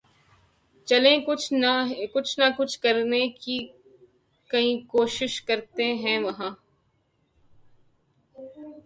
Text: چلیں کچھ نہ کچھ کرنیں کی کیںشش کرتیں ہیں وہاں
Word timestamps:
چلیں 0.87 1.17
کچھ 1.25 1.53
نہ 1.53 1.71
کچھ 2.57 2.79
کرنیں 2.79 3.27
کی 3.41 3.57
کیںشش 4.49 5.41
کرتیں 5.41 5.93
ہیں 5.93 6.17
وہاں 6.19 6.51